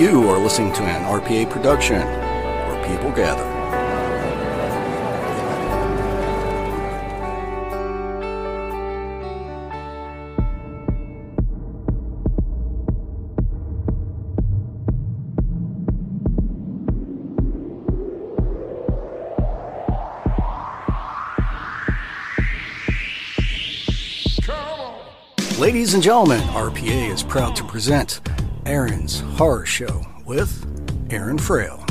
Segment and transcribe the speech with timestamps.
[0.00, 3.44] You are listening to an RPA production where people gather.
[25.58, 28.22] Ladies and gentlemen, RPA is proud to present
[28.66, 30.66] Aaron's Horror Show with
[31.10, 31.84] Aaron Frail.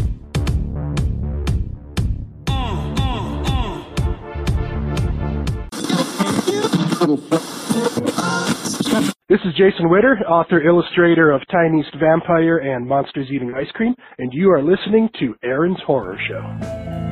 [9.28, 13.96] This is Jason Witter, author illustrator of Tiny East Vampire and Monsters Eating Ice Cream,
[14.18, 17.09] and you are listening to Aaron's Horror Show.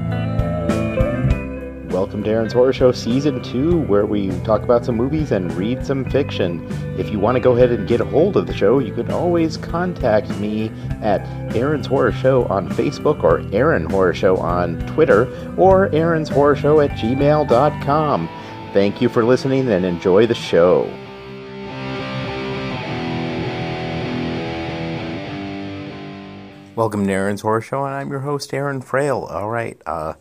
[1.98, 5.84] Welcome to Aaron's Horror Show Season 2, where we talk about some movies and read
[5.84, 6.64] some fiction.
[6.95, 9.09] If you want to go ahead and get a hold of the show, you can
[9.09, 11.25] always contact me at
[11.56, 15.25] Aaron's Horror Show on Facebook or Aaron Horror Show on Twitter
[15.58, 18.30] or Aaron's Horror Show at gmail.com.
[18.73, 20.84] Thank you for listening and enjoy the show.
[26.75, 29.23] Welcome to Aaron's Horror Show, and I'm your host, Aaron Frail.
[29.23, 30.14] All right, uh,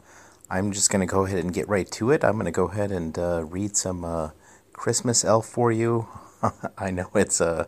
[0.49, 2.23] I'm just going to go ahead and get right to it.
[2.23, 4.31] I'm going to go ahead and uh, read some uh,
[4.73, 6.07] Christmas Elf for you.
[6.79, 7.67] I know it's uh,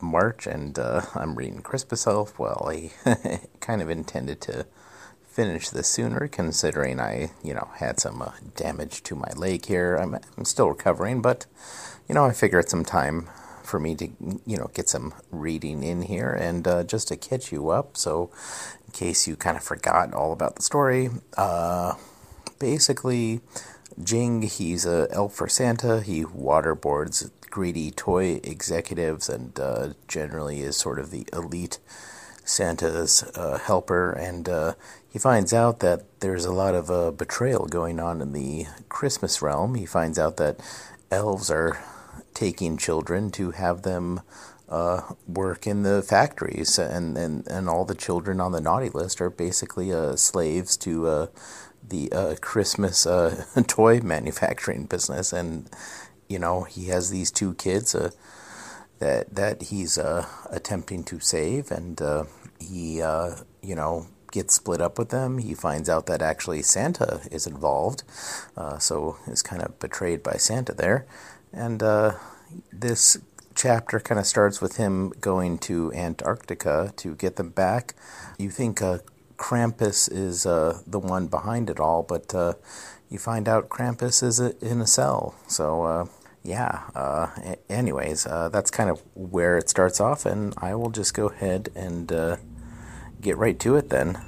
[0.00, 2.38] March and uh, I'm reading Christmas Elf.
[2.38, 2.92] Well, I
[3.60, 4.66] kind of intended to
[5.26, 9.96] finish this sooner considering I, you know, had some uh, damage to my leg here.
[9.96, 11.46] I'm, I'm still recovering, but,
[12.08, 13.28] you know, I figured some time
[13.64, 14.08] for me to,
[14.46, 17.96] you know, get some reading in here and uh, just to catch you up.
[17.96, 18.30] So,
[18.92, 21.94] case you kind of forgot all about the story, uh,
[22.58, 23.40] basically,
[24.02, 26.00] Jing, he's a elf for Santa.
[26.00, 31.78] He waterboards greedy toy executives and uh, generally is sort of the elite
[32.44, 34.10] Santa's uh, helper.
[34.10, 34.74] And uh,
[35.08, 39.42] he finds out that there's a lot of uh, betrayal going on in the Christmas
[39.42, 39.74] realm.
[39.74, 40.58] He finds out that
[41.10, 41.82] elves are
[42.34, 44.22] taking children to have them
[44.72, 49.20] uh, work in the factories, and, and, and all the children on the naughty list
[49.20, 51.26] are basically uh, slaves to uh,
[51.86, 55.30] the uh, Christmas uh, toy manufacturing business.
[55.30, 55.68] And
[56.26, 58.12] you know, he has these two kids uh,
[58.98, 59.98] that that he's
[60.50, 62.00] attempting to save, and
[62.58, 65.36] he you know gets split up with them.
[65.36, 68.04] He finds out that actually Santa is involved,
[68.78, 71.04] so is kind of betrayed by Santa there.
[71.52, 71.82] And
[72.72, 73.18] this
[73.54, 77.94] chapter kind of starts with him going to Antarctica to get them back.
[78.38, 78.98] You think uh,
[79.36, 82.54] Krampus is uh, the one behind it all, but uh,
[83.08, 85.34] you find out Krampus is in a cell.
[85.46, 86.06] So, uh,
[86.42, 87.28] yeah, uh,
[87.68, 91.68] anyways, uh, that's kind of where it starts off, and I will just go ahead
[91.74, 92.08] and
[93.20, 94.20] get right to it then.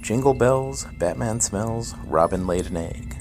[0.00, 3.13] Jingle bells, Batman smells, Robin laid an egg.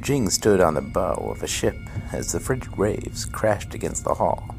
[0.00, 1.76] Jing stood on the bow of a ship
[2.12, 4.54] as the frigid waves crashed against the hull.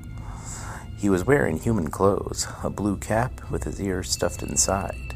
[0.98, 5.16] He was wearing human clothes, a blue cap with his ears stuffed inside.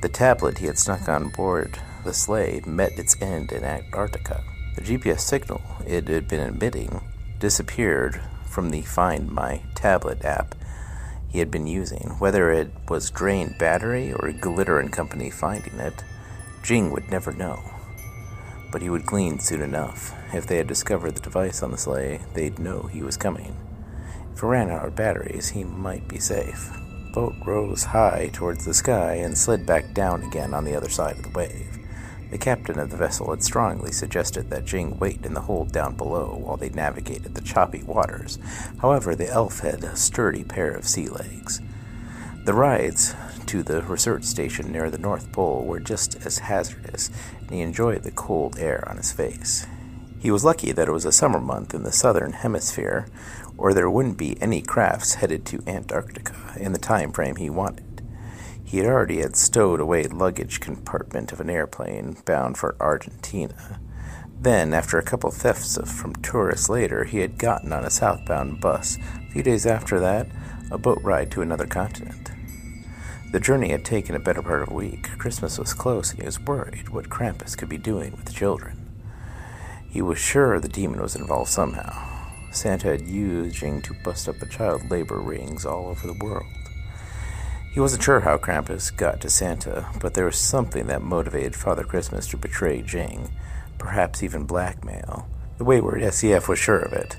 [0.00, 4.44] The tablet he had snuck on board the sleigh met its end in Antarctica.
[4.76, 7.00] The GPS signal it had been emitting
[7.40, 10.54] disappeared from the Find My Tablet app
[11.28, 12.14] he had been using.
[12.20, 16.04] Whether it was drained battery or Glitter and Company finding it,
[16.62, 17.75] Jing would never know
[18.76, 20.14] but he would glean soon enough.
[20.34, 23.56] If they had discovered the device on the sleigh, they'd know he was coming.
[24.34, 26.70] If it ran out of batteries, he might be safe.
[27.14, 31.16] Boat rose high towards the sky and slid back down again on the other side
[31.16, 31.78] of the wave.
[32.30, 35.96] The captain of the vessel had strongly suggested that Jing wait in the hold down
[35.96, 38.38] below while they navigated the choppy waters.
[38.82, 41.62] However, the elf had a sturdy pair of sea legs.
[42.44, 43.14] The rides
[43.46, 47.10] to the research station near the North Pole were just as hazardous,
[47.40, 49.66] and he enjoyed the cold air on his face.
[50.18, 53.06] He was lucky that it was a summer month in the southern hemisphere,
[53.56, 58.02] or there wouldn't be any crafts headed to Antarctica in the time frame he wanted.
[58.64, 63.80] He had already had stowed away luggage compartment of an airplane bound for Argentina,
[64.38, 68.98] Then, after a couple thefts from tourists later, he had gotten on a southbound bus.
[69.28, 70.28] A few days after that,
[70.70, 72.30] a boat ride to another continent.
[73.32, 75.18] The journey had taken a better part of a week.
[75.18, 78.86] Christmas was close, and he was worried what Krampus could be doing with the children.
[79.90, 81.92] He was sure the demon was involved somehow.
[82.52, 86.46] Santa had used Jing to bust up the child labor rings all over the world.
[87.72, 91.84] He wasn't sure how Krampus got to Santa, but there was something that motivated Father
[91.84, 93.30] Christmas to betray Jing,
[93.76, 95.28] perhaps even blackmail.
[95.58, 97.16] The wayward SCF was sure of it.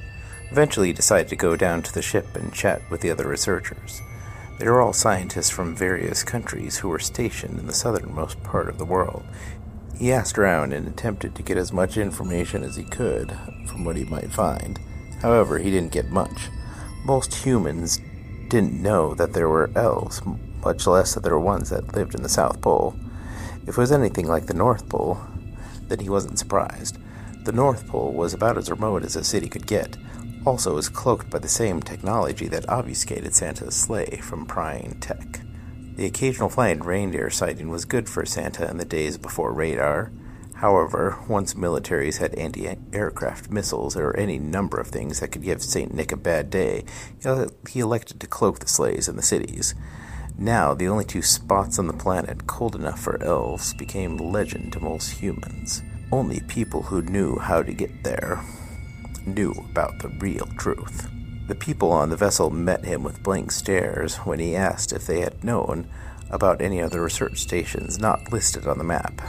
[0.50, 4.02] Eventually, he decided to go down to the ship and chat with the other researchers.
[4.58, 8.80] They were all scientists from various countries who were stationed in the southernmost part of
[8.80, 9.24] the world.
[9.96, 13.38] He asked around and attempted to get as much information as he could
[13.68, 14.80] from what he might find.
[15.22, 16.50] However, he didn't get much.
[17.06, 18.00] Most humans
[18.48, 20.22] didn't know that there were elves,
[20.64, 22.96] much less that there were ones that lived in the South Pole.
[23.64, 25.20] If it was anything like the North Pole,
[25.88, 26.98] then he wasn't surprised.
[27.46, 29.98] The North Pole was about as remote as a city could get.
[30.48, 35.42] Also, was cloaked by the same technology that obfuscated Santa's sleigh from prying tech.
[35.98, 40.10] The occasional flying reindeer sighting was good for Santa in the days before radar.
[40.56, 45.62] However, once militaries had anti aircraft missiles or any number of things that could give
[45.62, 45.94] St.
[45.94, 46.86] Nick a bad day,
[47.68, 49.76] he elected to cloak the sleighs in the cities.
[50.38, 54.80] Now, the only two spots on the planet cold enough for elves became legend to
[54.80, 55.84] most humans.
[56.10, 58.42] Only people who knew how to get there
[59.28, 61.10] knew about the real truth.
[61.48, 65.22] The people on the vessel met him with blank stares when he asked if they
[65.22, 65.88] had known
[66.30, 69.22] about any other research stations not listed on the map.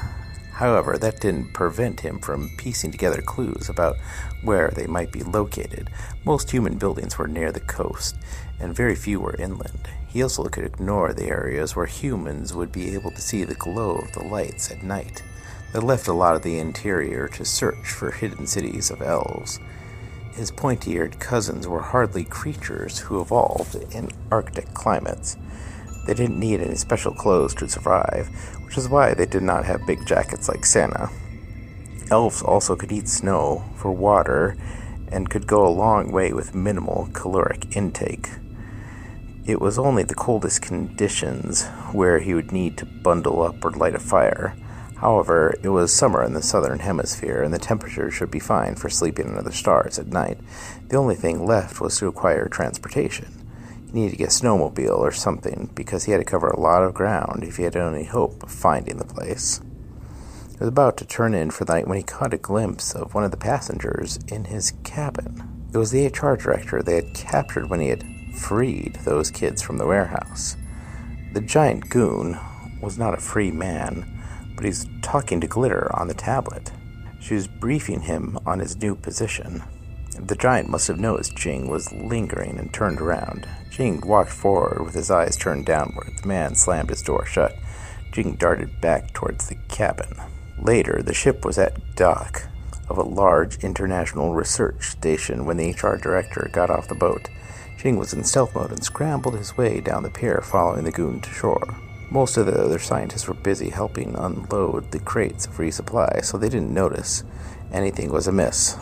[0.58, 3.94] However, that didn't prevent him from piecing together clues about
[4.42, 5.88] where they might be located.
[6.24, 8.16] Most human buildings were near the coast,
[8.58, 9.88] and very few were inland.
[10.08, 13.98] He also could ignore the areas where humans would be able to see the glow
[13.98, 15.22] of the lights at night.
[15.72, 19.60] That left a lot of the interior to search for hidden cities of elves.
[20.38, 25.36] His pointy eared cousins were hardly creatures who evolved in Arctic climates.
[26.06, 28.28] They didn't need any special clothes to survive,
[28.64, 31.10] which is why they did not have big jackets like Santa.
[32.12, 34.56] Elves also could eat snow for water
[35.10, 38.28] and could go a long way with minimal caloric intake.
[39.44, 43.96] It was only the coldest conditions where he would need to bundle up or light
[43.96, 44.54] a fire.
[45.00, 48.88] However, it was summer in the southern hemisphere, and the temperature should be fine for
[48.88, 50.38] sleeping under the stars at night.
[50.88, 53.46] The only thing left was to acquire transportation.
[53.86, 56.82] He needed to get a snowmobile or something because he had to cover a lot
[56.82, 59.60] of ground if he had any hope of finding the place.
[60.50, 63.14] He was about to turn in for the night when he caught a glimpse of
[63.14, 65.68] one of the passengers in his cabin.
[65.72, 68.04] It was the HR director they had captured when he had
[68.34, 70.56] freed those kids from the warehouse.
[71.34, 72.36] The giant goon
[72.82, 74.17] was not a free man,
[74.58, 76.72] but he's talking to Glitter on the tablet.
[77.20, 79.62] She was briefing him on his new position.
[80.18, 83.48] The giant must have noticed Jing was lingering and turned around.
[83.70, 86.18] Jing walked forward with his eyes turned downward.
[86.20, 87.54] The man slammed his door shut.
[88.10, 90.12] Jing darted back towards the cabin.
[90.60, 92.48] Later, the ship was at dock
[92.88, 97.28] of a large international research station when the HR director got off the boat.
[97.78, 101.20] Jing was in stealth mode and scrambled his way down the pier following the goon
[101.20, 101.76] to shore.
[102.10, 106.48] Most of the other scientists were busy helping unload the crates of resupply, so they
[106.48, 107.22] didn't notice
[107.70, 108.76] anything was amiss.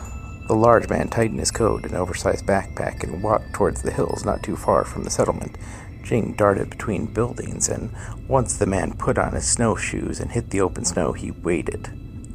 [0.47, 4.43] The large man tightened his coat and oversized backpack and walked towards the hills not
[4.43, 5.57] too far from the settlement.
[6.03, 7.93] Jing darted between buildings, and
[8.29, 11.89] once the man put on his snowshoes and hit the open snow, he waited.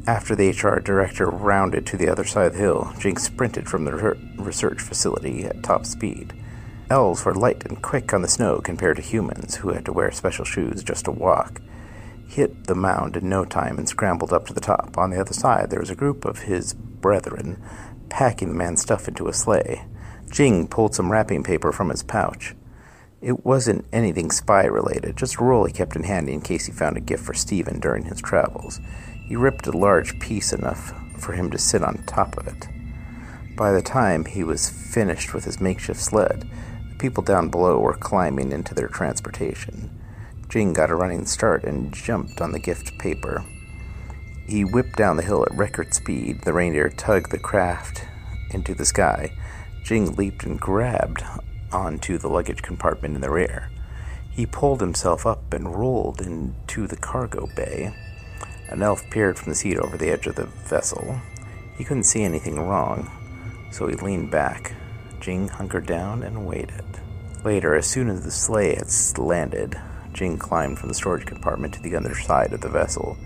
[0.07, 3.85] After the HR director rounded to the other side of the hill, Jing sprinted from
[3.87, 3.95] the
[4.37, 6.35] research facility at top speed.
[6.93, 10.11] Elves were light and quick on the snow compared to humans, who had to wear
[10.11, 11.63] special shoes just to walk.
[12.29, 14.99] He hit the mound in no time and scrambled up to the top.
[14.99, 17.63] On the other side, there was a group of his brethren
[18.11, 19.87] packing the man's stuff into a sleigh.
[20.31, 22.55] Jing pulled some wrapping paper from his pouch.
[23.23, 26.73] It wasn't anything spy related, just a roll he kept in handy in case he
[26.73, 28.81] found a gift for Stephen during his travels.
[29.27, 32.69] He ripped a large piece enough for him to sit on top of it.
[33.57, 36.47] By the time he was finished with his makeshift sled,
[37.03, 39.91] people down below were climbing into their transportation.
[40.49, 43.45] Jing got a running start and jumped on the gift paper.
[44.47, 46.43] He whipped down the hill at record speed.
[46.43, 48.05] The reindeer tugged the craft
[48.51, 49.33] into the sky.
[49.83, 51.25] Jing leaped and grabbed
[51.73, 53.69] onto the luggage compartment in the rear.
[54.31, 57.93] He pulled himself up and rolled into the cargo bay.
[58.69, 61.21] An elf peered from the seat over the edge of the vessel.
[61.77, 63.11] He couldn't see anything wrong,
[63.73, 64.77] so he leaned back.
[65.23, 66.83] Jing hunkered down and waited.
[67.45, 69.81] Later, as soon as the sleigh had landed,
[70.13, 73.17] Jing climbed from the storage compartment to the other side of the vessel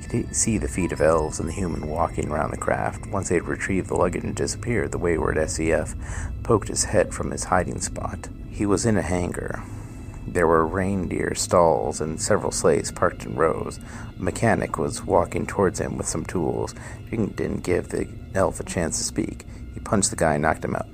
[0.00, 3.06] He could see the feet of elves and the human walking around the craft.
[3.06, 5.94] Once they had retrieved the luggage and disappeared, the wayward SEF
[6.42, 8.28] poked his head from his hiding spot.
[8.48, 9.62] He was in a hangar.
[10.26, 13.78] There were reindeer stalls and several sleighs parked in rows.
[14.18, 16.74] A mechanic was walking towards him with some tools.
[17.10, 19.44] Jing didn't give the elf a chance to speak.
[19.74, 20.88] He punched the guy and knocked him out.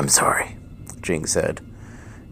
[0.00, 0.56] I'm sorry,
[1.00, 1.60] Jing said,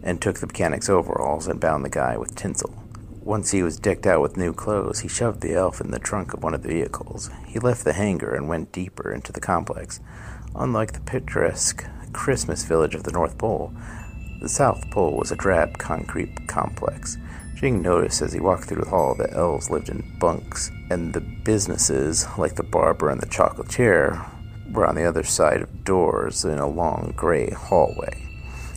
[0.01, 2.73] and took the mechanic's overalls and bound the guy with tinsel.
[3.21, 6.33] Once he was decked out with new clothes, he shoved the elf in the trunk
[6.33, 7.29] of one of the vehicles.
[7.45, 9.99] He left the hangar and went deeper into the complex.
[10.55, 13.73] Unlike the picturesque Christmas village of the North Pole,
[14.39, 17.17] the South Pole was a drab concrete complex.
[17.55, 21.19] Jing noticed as he walked through the hall that elves lived in bunks, and the
[21.19, 24.25] businesses, like the barber and the chocolatier,
[24.77, 28.23] were on the other side of doors in a long gray hallway.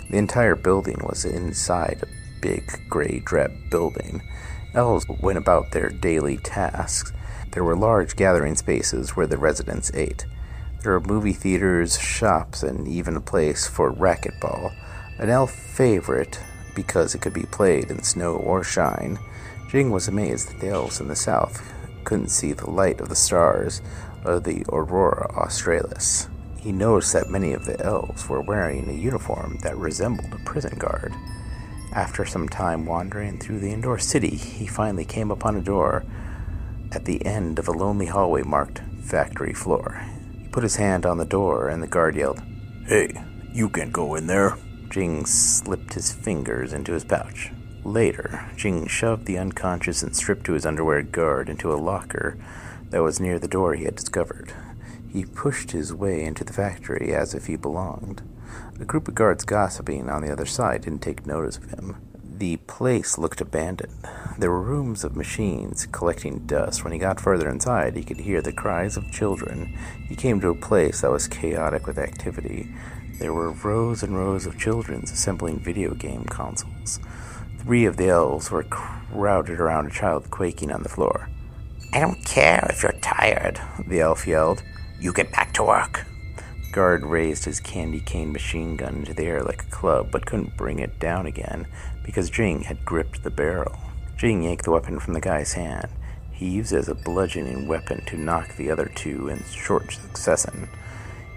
[0.09, 4.23] The entire building was inside a big gray drab building.
[4.75, 7.13] Elves went about their daily tasks.
[7.53, 10.25] There were large gathering spaces where the residents ate.
[10.83, 14.73] There were movie theaters, shops, and even a place for racquetball.
[15.19, 16.41] An elf favorite
[16.75, 19.19] because it could be played in snow or shine.
[19.71, 21.63] Jing was amazed that the elves in the south
[22.05, 23.83] couldn't see the light of the stars
[24.25, 26.29] of the aurora australis.
[26.59, 30.79] He noticed that many of the elves were wearing a uniform that resembled a prison
[30.79, 31.15] guard.
[31.93, 36.05] After some time wandering through the indoor city, he finally came upon a door
[36.93, 40.05] at the end of a lonely hallway marked factory floor.
[40.41, 42.43] He put his hand on the door, and the guard yelled,
[42.87, 43.13] Hey,
[43.53, 44.57] you can't go in there.
[44.89, 47.51] Jing slipped his fingers into his pouch.
[47.85, 52.37] Later, Jing shoved the unconscious and stripped to his underwear guard into a locker
[52.91, 54.53] that was near the door he had discovered.
[55.13, 58.23] He pushed his way into the factory as if he belonged.
[58.81, 61.97] A group of guards gossiping on the other side didn't take notice of him.
[62.23, 64.07] The place looked abandoned.
[64.39, 66.83] There were rooms of machines collecting dust.
[66.83, 69.77] When he got further inside, he could hear the cries of children.
[70.09, 72.75] He came to a place that was chaotic with activity.
[73.19, 76.99] There were rows and rows of children assembling video game consoles.
[77.59, 81.29] Three of the elves were crowded around a child quaking on the floor.
[81.93, 84.63] I don't care if you're tired, the elf yelled.
[85.01, 86.07] You get back to work.
[86.37, 90.25] The guard raised his candy cane machine gun into the air like a club, but
[90.25, 91.67] couldn't bring it down again
[92.05, 93.77] because Jing had gripped the barrel.
[94.17, 95.89] Jing yanked the weapon from the guy's hand.
[96.31, 100.69] He used it as a bludgeoning weapon to knock the other two in short succession.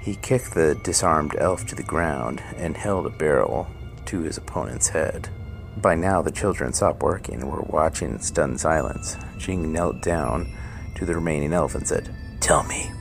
[0.02, 3.68] He kicked the disarmed elf to the ground and held a barrel
[4.06, 5.30] to his opponent's head.
[5.78, 9.18] By now, the children stopped working and were watching in stunned silence.
[9.38, 10.48] Jing knelt down
[10.96, 12.92] to the remaining elf and said, Tell me,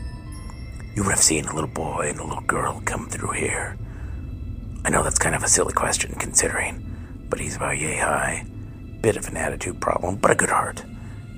[0.94, 3.76] you have seen a little boy and a little girl come through here.
[4.84, 8.44] I know that's kind of a silly question considering, but he's about yay high.
[9.00, 10.82] Bit of an attitude problem, but a good heart.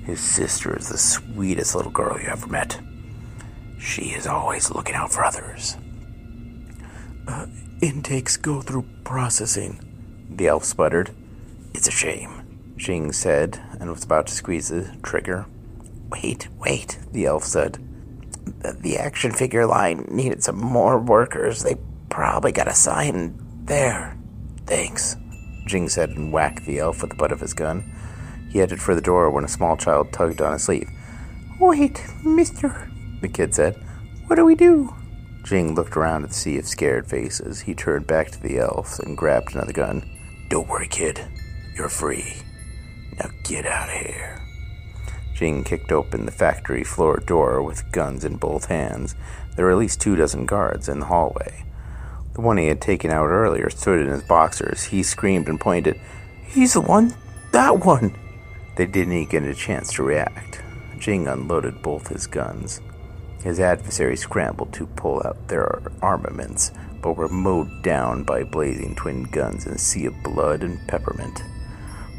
[0.05, 2.79] His sister is the sweetest little girl you ever met.
[3.79, 5.77] She is always looking out for others.
[7.27, 7.47] Uh,
[7.81, 9.79] intakes go through processing,
[10.29, 11.11] the elf sputtered.
[11.77, 15.45] It's a shame, Jing said, and was about to squeeze the trigger.
[16.09, 17.85] Wait, wait, the elf said.
[18.81, 21.63] The action figure line needed some more workers.
[21.63, 21.75] They
[22.07, 24.17] probably got assigned there.
[24.65, 25.17] Thanks,
[25.67, 27.83] Jing said and whacked the elf with the butt of his gun.
[28.49, 30.89] He headed for the door when a small child tugged on his sleeve.
[31.59, 32.89] Wait, mister,
[33.19, 33.75] the kid said.
[34.27, 34.95] What do we do?
[35.43, 37.59] Jing looked around at the sea of scared faces.
[37.59, 40.09] He turned back to the elf and grabbed another gun.
[40.47, 41.19] Don't worry, kid.
[41.75, 42.35] You're free.
[43.19, 44.41] Now get out of here.
[45.33, 49.15] Jing kicked open the factory floor door with guns in both hands.
[49.55, 51.65] There were at least two dozen guards in the hallway.
[52.33, 54.83] The one he had taken out earlier stood in his boxers.
[54.83, 55.99] He screamed and pointed.
[56.45, 57.13] He's the one!
[57.51, 58.17] That one!
[58.77, 60.61] They didn't even get a chance to react.
[60.97, 62.79] Jing unloaded both his guns.
[63.43, 69.23] His adversaries scrambled to pull out their armaments, but were mowed down by blazing twin
[69.23, 71.43] guns in a sea of blood and peppermint.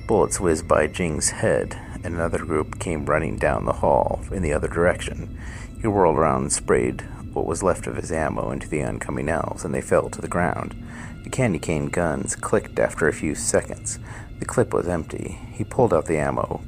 [0.06, 4.52] Bullets whizzed by Jing's head, and another group came running down the hall in the
[4.52, 5.36] other direction.
[5.80, 7.00] He whirled around and sprayed
[7.32, 10.28] what was left of his ammo into the oncoming elves, and they fell to the
[10.28, 10.80] ground.
[11.24, 13.98] The candy cane guns clicked after a few seconds.
[14.38, 15.40] The clip was empty.
[15.52, 16.62] He pulled out the ammo,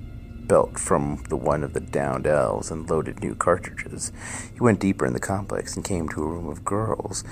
[0.49, 4.11] belt from the one of the downed elves and loaded new cartridges.
[4.53, 7.23] He went deeper in the complex and came to a room of girls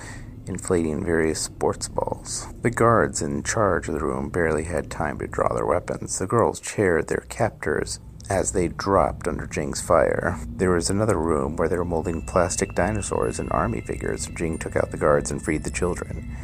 [0.49, 2.47] inflating various sports balls.
[2.63, 6.19] The guards in charge of the room barely had time to draw their weapons.
[6.19, 10.39] The girls cheered their captors as they dropped under Jing's fire.
[10.49, 14.27] There was another room where they were molding plastic dinosaurs and army figures.
[14.27, 16.37] Jing took out the guards and freed the children.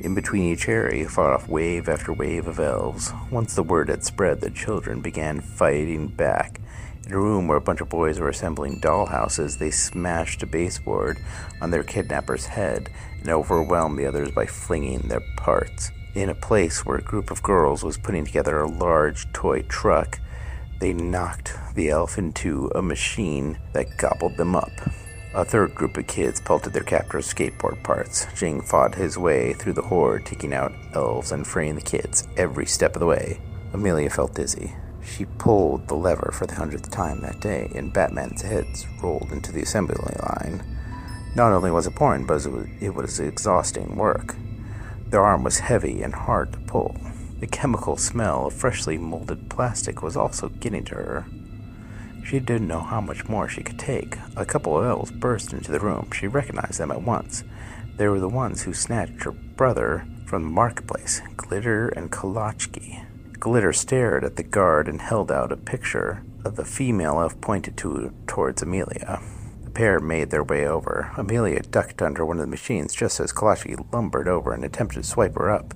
[0.00, 3.12] In between each area, fought off wave after wave of elves.
[3.30, 6.60] Once the word had spread, the children began fighting back
[7.06, 11.18] In a room where a bunch of boys were assembling dollhouses, they smashed a baseboard
[11.60, 12.88] on their kidnapper's head
[13.20, 15.90] and overwhelmed the others by flinging their parts.
[16.14, 20.18] In a place where a group of girls was putting together a large toy truck,
[20.78, 24.72] they knocked the elf into a machine that gobbled them up.
[25.34, 28.26] A third group of kids pelted their captor's skateboard parts.
[28.34, 32.64] Jing fought his way through the horde, taking out elves and freeing the kids every
[32.64, 33.40] step of the way.
[33.74, 34.74] Amelia felt dizzy.
[35.04, 39.52] She pulled the lever for the hundredth time that day, and Batman's heads rolled into
[39.52, 40.64] the assembly line.
[41.36, 42.44] Not only was it boring, but
[42.80, 44.36] it was, exhausting work.
[45.10, 46.96] The arm was heavy and hard to pull.
[47.40, 51.26] The chemical smell of freshly molded plastic was also getting to her.
[52.24, 54.16] She didn't know how much more she could take.
[54.34, 56.10] A couple of elves burst into the room.
[56.12, 57.44] She recognized them at once.
[57.96, 63.04] They were the ones who snatched her brother from the marketplace, Glitter and Kolachki.
[63.44, 67.76] Glitter stared at the guard and held out a picture of the female elf pointed
[67.76, 69.20] to towards Amelia.
[69.64, 71.12] The pair made their way over.
[71.18, 75.06] Amelia ducked under one of the machines just as Kolachki lumbered over and attempted to
[75.06, 75.74] swipe her up.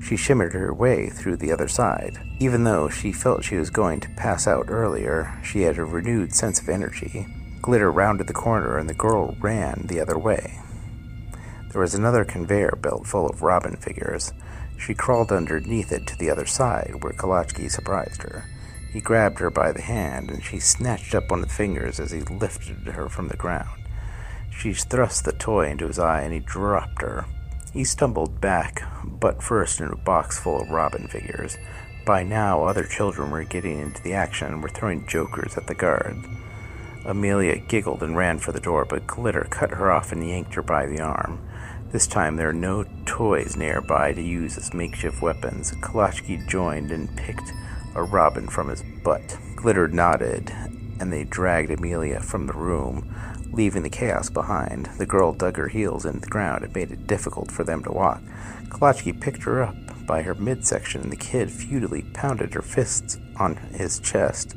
[0.00, 2.18] She shimmered her way through the other side.
[2.40, 6.34] Even though she felt she was going to pass out earlier, she had a renewed
[6.34, 7.26] sense of energy.
[7.60, 10.60] Glitter rounded the corner and the girl ran the other way.
[11.72, 14.32] There was another conveyor belt full of Robin figures.
[14.78, 18.44] She crawled underneath it to the other side, where Kolachki surprised her.
[18.92, 22.12] He grabbed her by the hand, and she snatched up one of the fingers as
[22.12, 23.82] he lifted her from the ground.
[24.50, 27.26] She thrust the toy into his eye, and he dropped her.
[27.72, 31.58] He stumbled back, but first into a box full of Robin figures.
[32.06, 35.74] By now, other children were getting into the action and were throwing jokers at the
[35.74, 36.16] guard.
[37.04, 40.62] Amelia giggled and ran for the door, but Glitter cut her off and yanked her
[40.62, 41.38] by the arm.
[41.92, 45.70] This time there were no toys nearby to use as makeshift weapons.
[45.80, 47.52] Kolachki joined and picked
[47.94, 49.38] a robin from his butt.
[49.54, 50.50] Glitter nodded,
[51.00, 53.14] and they dragged Amelia from the room,
[53.52, 54.86] leaving the chaos behind.
[54.98, 57.92] The girl dug her heels into the ground and made it difficult for them to
[57.92, 58.20] walk.
[58.68, 59.76] Kolachki picked her up
[60.06, 64.54] by her midsection, and the kid futilely pounded her fists on his chest.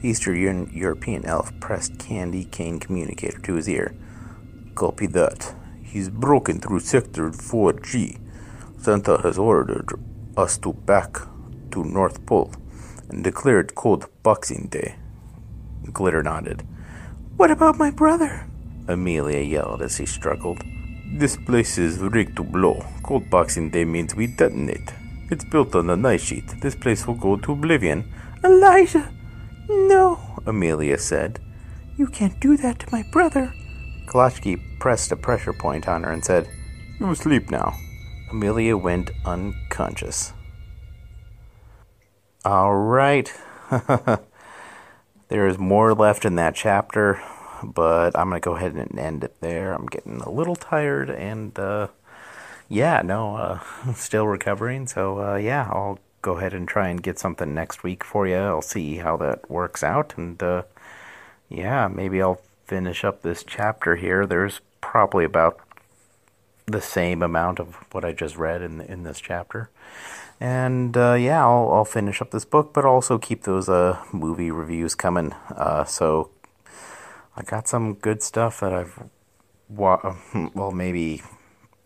[0.00, 3.94] The Eastern European elf pressed candy cane communicator to his ear.
[4.74, 5.54] Copy that.
[5.90, 8.20] He's broken through Sector 4G.
[8.78, 9.90] Santa has ordered
[10.36, 11.16] us to back
[11.72, 12.52] to North Pole
[13.08, 14.94] and declared cold Boxing Day.
[15.92, 16.62] Glitter nodded.
[17.36, 18.46] What about my brother?
[18.86, 20.62] Amelia yelled as he struggled.
[21.14, 22.86] This place is rigged to blow.
[23.02, 24.92] Cold Boxing Day means we detonate.
[25.28, 26.60] It's built on an ice sheet.
[26.60, 28.12] This place will go to oblivion.
[28.44, 29.12] Elijah!
[29.68, 31.40] No, Amelia said.
[31.96, 33.52] You can't do that to my brother.
[34.10, 36.48] Kolachki pressed a pressure point on her and said,
[36.98, 37.78] You sleep now.
[38.28, 40.32] Amelia went unconscious.
[42.44, 43.32] All right.
[45.28, 47.22] there is more left in that chapter,
[47.62, 49.72] but I'm going to go ahead and end it there.
[49.72, 51.86] I'm getting a little tired and, uh,
[52.68, 53.60] yeah, no, uh,
[53.94, 54.88] still recovering.
[54.88, 58.34] So, uh, yeah, I'll go ahead and try and get something next week for you.
[58.34, 60.14] I'll see how that works out.
[60.16, 60.64] And, uh,
[61.48, 64.24] yeah, maybe I'll finish up this chapter here.
[64.24, 65.58] There's probably about
[66.66, 69.70] the same amount of what I just read in in this chapter.
[70.38, 74.52] And uh, yeah, I'll, I'll finish up this book, but also keep those uh, movie
[74.52, 75.32] reviews coming.
[75.50, 76.30] Uh, so
[77.36, 79.02] I got some good stuff that I've
[79.68, 80.14] wa-
[80.54, 81.22] well maybe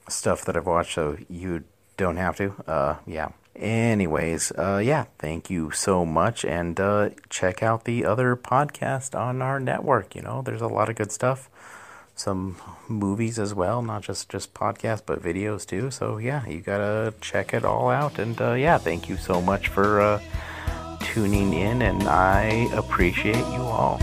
[0.07, 1.64] stuff that I've watched, so you
[1.97, 2.53] don't have to.
[2.66, 3.31] Uh, yeah.
[3.57, 9.40] Anyways, uh, yeah, thank you so much, and uh, check out the other podcast on
[9.43, 10.17] our network.
[10.17, 11.49] You know, there's a lot of good stuff
[12.17, 12.57] some
[12.88, 15.90] movies as well, not just just podcasts, but videos too.
[15.90, 18.19] So yeah, you gotta check it all out.
[18.19, 20.21] And uh, yeah, thank you so much for uh,
[21.01, 23.99] tuning in, and I appreciate you all.